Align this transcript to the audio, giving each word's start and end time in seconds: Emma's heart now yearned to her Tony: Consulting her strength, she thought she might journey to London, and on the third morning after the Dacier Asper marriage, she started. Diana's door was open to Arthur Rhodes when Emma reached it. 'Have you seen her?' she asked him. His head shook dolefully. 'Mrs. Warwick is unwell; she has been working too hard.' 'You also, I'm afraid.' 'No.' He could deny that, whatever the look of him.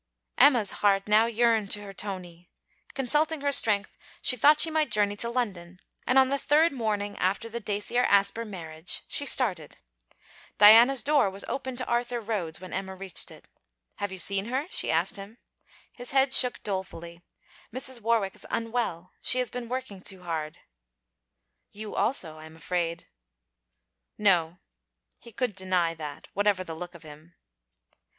Emma's 0.39 0.71
heart 0.81 1.07
now 1.07 1.27
yearned 1.27 1.69
to 1.69 1.83
her 1.83 1.93
Tony: 1.93 2.49
Consulting 2.95 3.41
her 3.41 3.51
strength, 3.51 3.99
she 4.19 4.35
thought 4.35 4.59
she 4.59 4.71
might 4.71 4.89
journey 4.89 5.15
to 5.15 5.29
London, 5.29 5.79
and 6.07 6.17
on 6.17 6.29
the 6.29 6.39
third 6.39 6.71
morning 6.71 7.15
after 7.19 7.47
the 7.47 7.59
Dacier 7.59 8.03
Asper 8.05 8.43
marriage, 8.43 9.03
she 9.07 9.27
started. 9.27 9.77
Diana's 10.57 11.03
door 11.03 11.29
was 11.29 11.45
open 11.47 11.75
to 11.75 11.85
Arthur 11.85 12.19
Rhodes 12.19 12.59
when 12.59 12.73
Emma 12.73 12.95
reached 12.95 13.29
it. 13.29 13.45
'Have 13.97 14.11
you 14.11 14.17
seen 14.17 14.45
her?' 14.45 14.65
she 14.71 14.89
asked 14.89 15.17
him. 15.17 15.37
His 15.93 16.09
head 16.09 16.33
shook 16.33 16.63
dolefully. 16.63 17.21
'Mrs. 17.71 18.01
Warwick 18.01 18.33
is 18.33 18.47
unwell; 18.49 19.11
she 19.21 19.37
has 19.37 19.51
been 19.51 19.69
working 19.69 20.01
too 20.01 20.23
hard.' 20.23 20.57
'You 21.73 21.93
also, 21.93 22.39
I'm 22.39 22.55
afraid.' 22.55 23.05
'No.' 24.17 24.57
He 25.19 25.31
could 25.31 25.53
deny 25.53 25.93
that, 25.93 26.27
whatever 26.33 26.63
the 26.63 26.73
look 26.73 26.95
of 26.95 27.03
him. 27.03 27.35